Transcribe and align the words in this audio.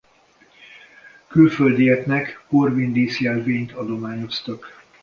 Külföldieknek 1.27 2.43
Corvin-díszjelvényt 2.47 3.71
adományoztak. 3.71 4.83